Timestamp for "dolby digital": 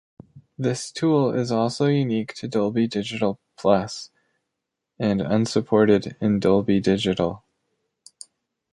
2.47-3.39, 6.39-7.43